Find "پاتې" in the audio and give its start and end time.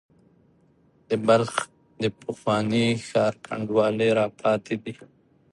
4.41-4.75